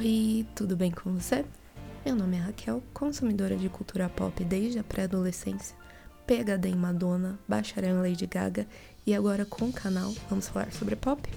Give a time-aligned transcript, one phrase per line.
[0.00, 1.44] Oi, tudo bem com você?
[2.06, 5.74] Meu nome é Raquel, consumidora de cultura pop desde a pré-adolescência,
[6.24, 8.64] PhD em Madonna, bacharel em Lady Gaga
[9.04, 11.28] e agora com o canal vamos falar sobre pop.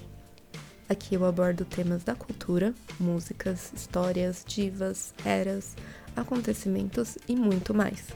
[0.88, 5.74] Aqui eu abordo temas da cultura, músicas, histórias, divas, eras,
[6.14, 8.10] acontecimentos e muito mais.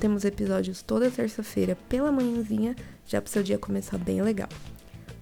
[0.00, 2.74] Temos episódios toda terça-feira pela manhãzinha,
[3.06, 4.48] já para o seu dia começar bem legal.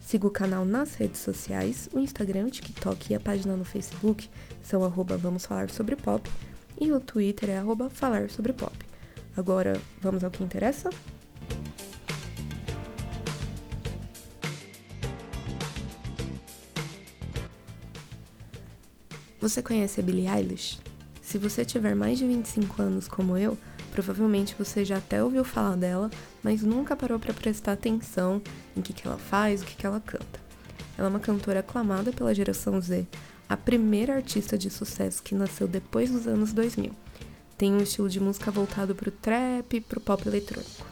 [0.02, 4.28] Siga o canal nas redes sociais, o Instagram, o TikTok e a página no Facebook
[4.62, 6.28] são arroba Vamos Falar Sobre Pop
[6.78, 8.76] e o Twitter é arroba Falar Sobre Pop.
[9.36, 10.90] Agora, vamos ao que interessa?
[19.40, 20.78] Você conhece a Billie Eilish?
[21.22, 23.56] Se você tiver mais de 25 anos como eu,
[23.92, 26.10] Provavelmente você já até ouviu falar dela,
[26.42, 28.40] mas nunca parou para prestar atenção
[28.74, 30.40] em que, que ela faz, o que, que ela canta.
[30.96, 33.06] Ela é uma cantora aclamada pela geração Z,
[33.48, 36.90] a primeira artista de sucesso que nasceu depois dos anos 2000.
[37.58, 40.86] Tem um estilo de música voltado para o trap e para o pop eletrônico.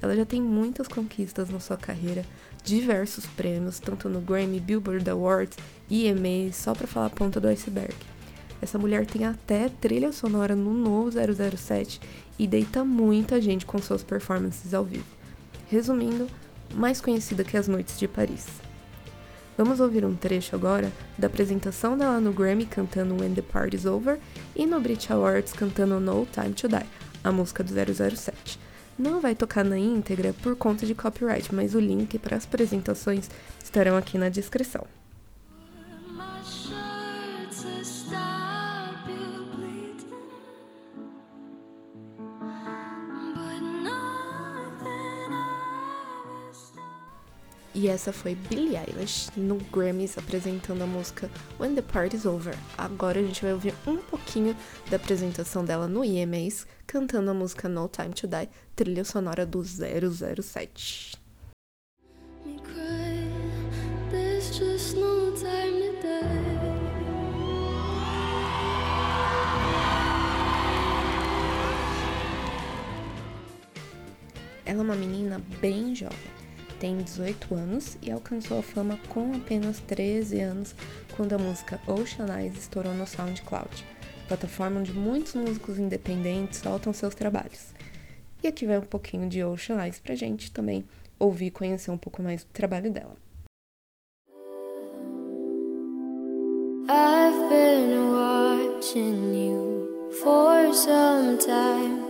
[0.00, 2.24] Ela já tem muitas conquistas na sua carreira,
[2.62, 5.56] diversos prêmios, tanto no Grammy, Billboard Awards
[5.88, 7.96] e EMA, só para falar a ponta do iceberg.
[8.60, 12.00] Essa mulher tem até trilha sonora no novo 007
[12.38, 15.06] e deita muita gente com suas performances ao vivo.
[15.68, 16.26] Resumindo,
[16.74, 18.46] mais conhecida que as Noites de Paris.
[19.56, 24.18] Vamos ouvir um trecho agora da apresentação dela no Grammy cantando When the Party's Over
[24.54, 26.86] e no Brit Awards cantando No Time to Die,
[27.24, 28.58] a música do 007.
[28.96, 33.28] Não vai tocar na íntegra por conta de copyright, mas o link para as apresentações
[33.62, 34.86] estarão aqui na descrição.
[47.80, 52.58] E essa foi Billie Eilish no Grammys apresentando a música When the Party's Over.
[52.76, 54.56] Agora a gente vai ouvir um pouquinho
[54.90, 59.62] da apresentação dela no EMAs cantando a música No Time to Die, trilha sonora do
[59.62, 61.12] 007.
[74.66, 76.47] Ela é uma menina bem jovem
[76.78, 80.74] tem 18 anos e alcançou a fama com apenas 13 anos
[81.16, 83.84] quando a música Ocean Eyes estourou no SoundCloud,
[84.26, 87.74] plataforma onde muitos músicos independentes soltam seus trabalhos.
[88.42, 90.84] E aqui vai um pouquinho de Ocean Eyes pra gente também
[91.18, 93.16] ouvir e conhecer um pouco mais do trabalho dela.
[96.90, 102.08] I've been watching you for some time.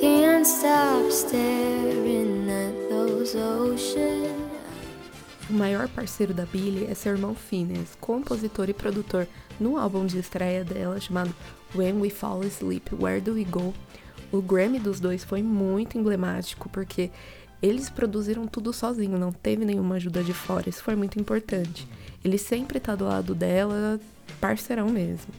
[0.00, 2.77] Can't stop staring at
[5.50, 9.28] o maior parceiro da Billie é seu irmão Phineas, compositor e produtor
[9.60, 11.34] no álbum de estreia dela chamado
[11.74, 13.74] When We Fall Asleep, Where Do We Go?
[14.32, 17.10] O Grammy dos dois foi muito emblemático porque
[17.60, 21.86] eles produziram tudo sozinho, não teve nenhuma ajuda de fora, isso foi muito importante.
[22.24, 24.00] Ele sempre tá do lado dela,
[24.40, 25.34] parceirão mesmo.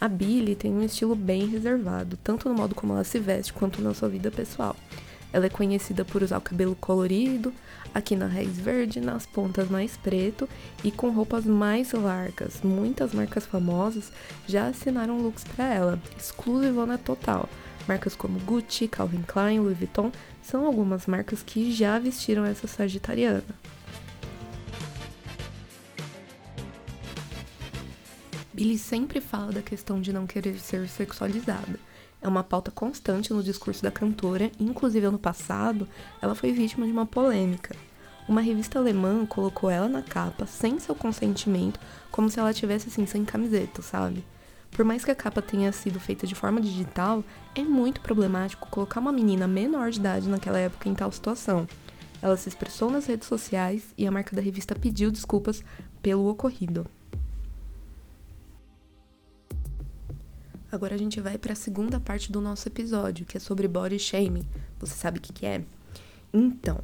[0.00, 3.82] A Billie tem um estilo bem reservado, tanto no modo como ela se veste quanto
[3.82, 4.76] na sua vida pessoal.
[5.32, 7.52] Ela é conhecida por usar o cabelo colorido,
[7.92, 10.48] aqui na raiz verde, nas pontas mais preto
[10.84, 12.60] e com roupas mais largas.
[12.62, 14.12] Muitas marcas famosas
[14.46, 17.48] já assinaram looks para ela, exclusivona total.
[17.86, 20.10] Marcas como Gucci, Calvin Klein, Louis Vuitton
[20.42, 23.44] são algumas marcas que já vestiram essa sagitariana.
[28.52, 31.78] Billy sempre fala da questão de não querer ser sexualizada
[32.20, 35.88] é uma pauta constante no discurso da cantora, inclusive ano passado,
[36.20, 37.74] ela foi vítima de uma polêmica.
[38.28, 41.78] Uma revista alemã colocou ela na capa sem seu consentimento,
[42.10, 44.24] como se ela tivesse assim sem camiseta, sabe?
[44.72, 47.22] Por mais que a capa tenha sido feita de forma digital,
[47.54, 51.66] é muito problemático colocar uma menina menor de idade naquela época em tal situação.
[52.20, 55.62] Ela se expressou nas redes sociais e a marca da revista pediu desculpas
[56.02, 56.86] pelo ocorrido.
[60.76, 63.98] Agora a gente vai para a segunda parte do nosso episódio, que é sobre body
[63.98, 64.46] shaming.
[64.78, 65.64] Você sabe o que, que é?
[66.30, 66.80] Então,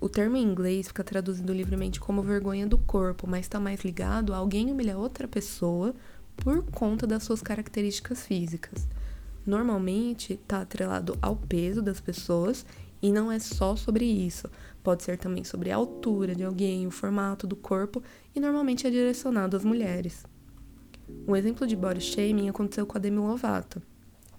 [0.00, 4.34] o termo em inglês fica traduzido livremente como vergonha do corpo, mas está mais ligado
[4.34, 5.94] a alguém humilhar outra pessoa
[6.36, 8.88] por conta das suas características físicas.
[9.46, 12.66] Normalmente está atrelado ao peso das pessoas
[13.00, 14.50] e não é só sobre isso.
[14.82, 18.02] Pode ser também sobre a altura de alguém, o formato do corpo
[18.34, 20.26] e normalmente é direcionado às mulheres.
[21.26, 23.82] Um exemplo de body shaming aconteceu com a Demi Lovato.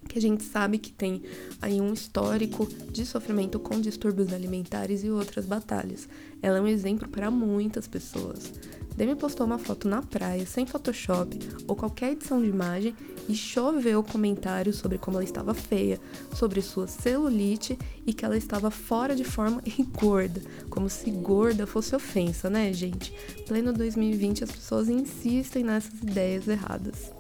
[0.08, 1.22] que a gente sabe que tem
[1.62, 6.10] aí um histórico de sofrimento com distúrbios alimentares e outras batalhas.
[6.42, 8.52] Ela é um exemplo para muitas pessoas.
[9.00, 12.94] Demi postou uma foto na praia, sem Photoshop ou qualquer edição de imagem,
[13.30, 15.98] e choveu comentários sobre como ela estava feia,
[16.34, 20.42] sobre sua celulite e que ela estava fora de forma e gorda.
[20.70, 23.14] Como se gorda fosse ofensa, né, gente?
[23.48, 27.19] Pleno 2020 as pessoas insistem nessas ideias erradas.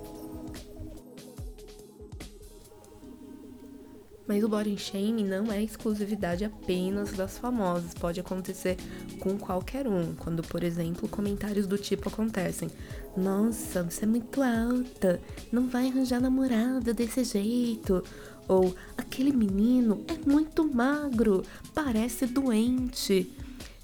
[4.29, 8.77] Mas o body shaming não é exclusividade apenas das famosas, pode acontecer
[9.19, 10.13] com qualquer um.
[10.13, 12.69] Quando, por exemplo, comentários do tipo acontecem:
[13.17, 15.19] Nossa, você é muito alta,
[15.51, 18.03] não vai arranjar namorada desse jeito.
[18.47, 21.43] Ou aquele menino é muito magro,
[21.73, 23.35] parece doente.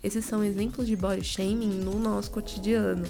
[0.05, 3.07] Esses são exemplos de body shaming no nosso cotidiano.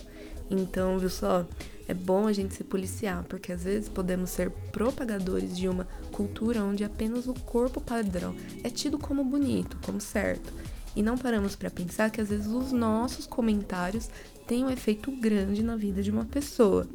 [0.49, 1.45] Então, viu só?
[1.89, 6.63] É bom a gente se policiar, porque às vezes podemos ser propagadores de uma cultura
[6.63, 8.33] onde apenas o corpo padrão
[8.63, 10.53] é tido como bonito, como certo.
[10.95, 14.09] E não paramos para pensar que às vezes os nossos comentários
[14.47, 16.87] têm um efeito grande na vida de uma pessoa.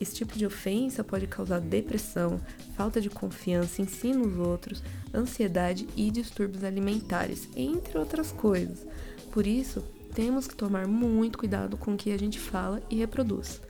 [0.00, 2.40] Esse tipo de ofensa pode causar depressão,
[2.76, 4.82] falta de confiança em si nos outros,
[5.14, 8.84] ansiedade e distúrbios alimentares, entre outras coisas.
[9.32, 9.82] Por isso,
[10.14, 13.62] temos que tomar muito cuidado com o que a gente fala e reproduz.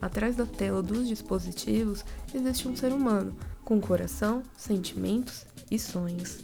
[0.00, 2.02] Atrás da tela dos dispositivos
[2.34, 6.38] existe um ser humano com coração, sentimentos e sonhos.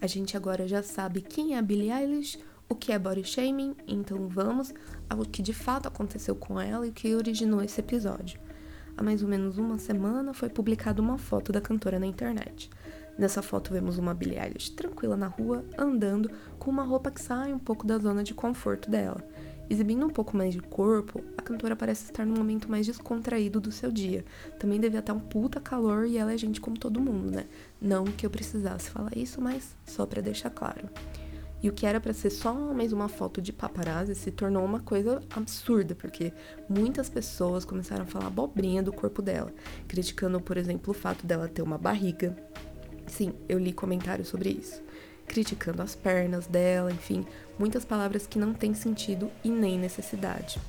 [0.00, 3.76] A gente agora já sabe quem é a Billie Eilish, o que é body shaming,
[3.86, 4.72] então vamos
[5.08, 8.47] ao que de fato aconteceu com ela e o que originou esse episódio.
[8.98, 12.68] Há mais ou menos uma semana foi publicada uma foto da cantora na internet.
[13.16, 16.28] Nessa foto vemos uma Billie Eilish tranquila na rua, andando
[16.58, 19.24] com uma roupa que sai um pouco da zona de conforto dela.
[19.70, 23.70] Exibindo um pouco mais de corpo, a cantora parece estar num momento mais descontraído do
[23.70, 24.24] seu dia.
[24.58, 27.46] Também devia estar um puta calor e ela é gente como todo mundo, né?
[27.80, 30.88] Não que eu precisasse falar isso, mas só para deixar claro.
[31.62, 34.78] E o que era para ser só mais uma foto de paparazzi se tornou uma
[34.80, 36.32] coisa absurda, porque
[36.68, 39.52] muitas pessoas começaram a falar abobrinha do corpo dela,
[39.88, 42.36] criticando, por exemplo, o fato dela ter uma barriga.
[43.08, 44.80] Sim, eu li comentários sobre isso.
[45.26, 47.26] Criticando as pernas dela, enfim,
[47.58, 50.60] muitas palavras que não têm sentido e nem necessidade.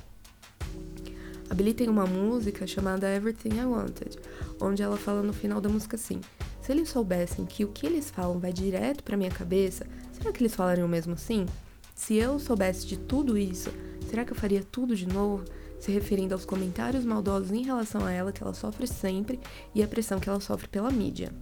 [1.48, 4.18] A Billie tem uma música chamada Everything I Wanted,
[4.60, 6.20] onde ela fala no final da música assim:
[6.62, 9.84] Se eles soubessem que o que eles falam vai direto para minha cabeça,
[10.20, 11.46] Será que eles falariam mesmo assim?
[11.94, 13.70] Se eu soubesse de tudo isso,
[14.08, 15.44] será que eu faria tudo de novo?
[15.78, 19.40] Se referindo aos comentários maldosos em relação a ela que ela sofre sempre
[19.74, 21.32] e a pressão que ela sofre pela mídia.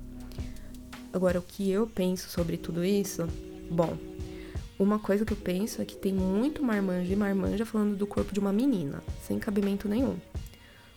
[1.12, 3.26] Agora, o que eu penso sobre tudo isso?
[3.68, 3.98] Bom,
[4.78, 8.32] uma coisa que eu penso é que tem muito marmanja e marmanja falando do corpo
[8.32, 10.16] de uma menina, sem cabimento nenhum.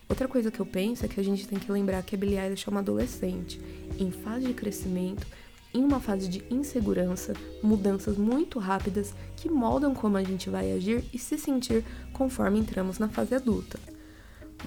[0.07, 2.37] Outra coisa que eu penso é que a gente tem que lembrar que a Billie
[2.37, 3.59] Eilish é uma adolescente,
[3.97, 5.25] em fase de crescimento
[5.73, 7.33] em uma fase de insegurança,
[7.63, 12.99] mudanças muito rápidas que moldam como a gente vai agir e se sentir conforme entramos
[12.99, 13.79] na fase adulta.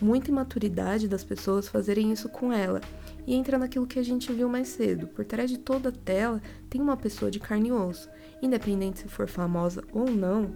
[0.00, 2.80] Muita imaturidade das pessoas fazerem isso com ela,
[3.26, 5.06] e entra naquilo que a gente viu mais cedo.
[5.06, 8.08] Por trás de toda a tela tem uma pessoa de carne e osso,
[8.42, 10.52] independente se for famosa ou não.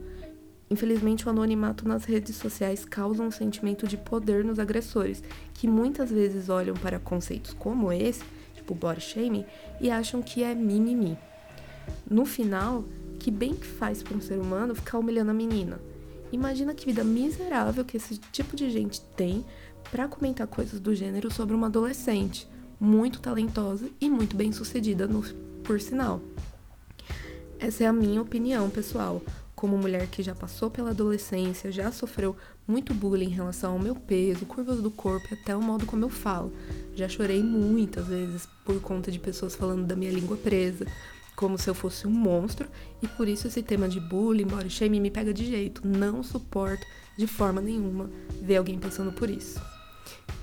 [0.70, 5.22] Infelizmente, o anonimato nas redes sociais causa um sentimento de poder nos agressores,
[5.54, 8.22] que muitas vezes olham para conceitos como esse
[8.68, 9.46] tipo body shaming,
[9.80, 11.16] e acham que é mimimi.
[12.08, 12.84] No final,
[13.18, 15.80] que bem que faz para um ser humano ficar humilhando a menina?
[16.30, 19.44] Imagina que vida miserável que esse tipo de gente tem
[19.90, 22.46] para comentar coisas do gênero sobre uma adolescente,
[22.78, 25.22] muito talentosa e muito bem sucedida, no,
[25.64, 26.20] por sinal.
[27.58, 29.22] Essa é a minha opinião pessoal
[29.58, 33.92] como mulher que já passou pela adolescência, já sofreu muito bullying em relação ao meu
[33.92, 36.52] peso, curvas do corpo e até o modo como eu falo.
[36.94, 40.86] Já chorei muitas vezes por conta de pessoas falando da minha língua presa,
[41.34, 42.68] como se eu fosse um monstro,
[43.02, 45.84] e por isso esse tema de bullying, body shaming me pega de jeito.
[45.84, 46.86] Não suporto
[47.18, 48.08] de forma nenhuma
[48.40, 49.60] ver alguém passando por isso.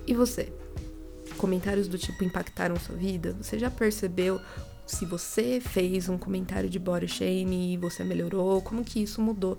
[0.05, 0.51] E você?
[1.37, 3.33] Comentários do tipo impactaram sua vida?
[3.41, 4.41] Você já percebeu
[4.85, 9.57] se você fez um comentário de body shame e você melhorou, como que isso mudou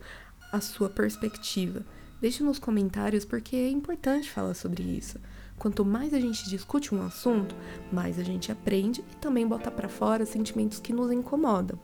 [0.52, 1.84] a sua perspectiva.
[2.20, 5.20] Deixe nos comentários porque é importante falar sobre isso.
[5.58, 7.54] Quanto mais a gente discute um assunto,
[7.92, 11.78] mais a gente aprende e também bota para fora sentimentos que nos incomodam.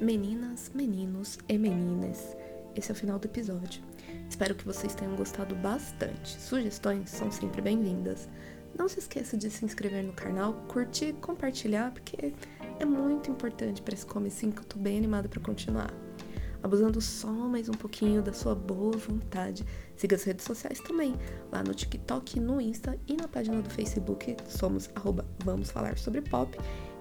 [0.00, 2.36] Meninas, meninos e meninas,
[2.74, 3.82] esse é o final do episódio.
[4.28, 6.40] Espero que vocês tenham gostado bastante.
[6.40, 8.28] Sugestões são sempre bem-vindas.
[8.76, 12.32] Não se esqueça de se inscrever no canal, curtir, compartilhar, porque
[12.78, 15.92] é muito importante para esse comecinho que eu tô bem animada para continuar.
[16.62, 19.64] abusando só mais um pouquinho da sua boa vontade.
[19.96, 21.16] Siga as redes sociais também,
[21.50, 26.20] lá no TikTok, no Insta e na página do Facebook, somos arroba Vamos Falar Sobre
[26.20, 26.56] Pop.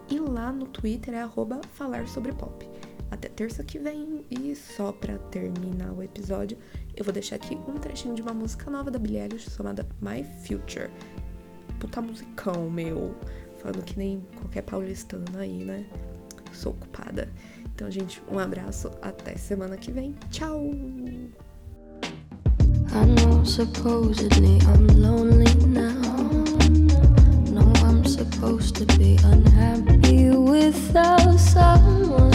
[0.09, 2.67] E lá no Twitter é arroba Falar Sobre Pop.
[3.11, 4.25] Até terça que vem.
[4.29, 6.57] E só pra terminar o episódio,
[6.95, 10.23] eu vou deixar aqui um trechinho de uma música nova da Billie Eilish chamada My
[10.45, 10.89] Future
[11.79, 13.15] puta musicão, meu.
[13.59, 15.86] Falando que nem qualquer paulistano aí, né?
[16.51, 17.29] Sou ocupada.
[17.74, 18.91] Então, gente, um abraço.
[19.01, 20.15] Até semana que vem.
[20.29, 20.71] Tchau!
[22.91, 26.01] I know supposedly I'm lonely now.
[27.51, 32.28] No, I'm supposed to be unhappy without someone.